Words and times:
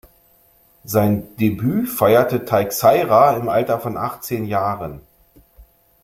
Sein 0.83 1.27
Debüt 1.37 1.87
feierte 1.87 2.43
Teixeira 2.43 3.37
im 3.37 3.49
Alter 3.49 3.79
von 3.79 3.97
achtzehn 3.97 4.45
Jahren. 4.45 5.01